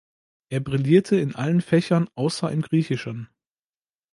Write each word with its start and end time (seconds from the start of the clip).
Er 0.49 0.61
brillierte 0.61 1.17
in 1.17 1.35
allen 1.35 1.61
Fächern 1.61 2.09
außer 2.15 2.51
im 2.51 2.63
Griechischen. 2.63 3.29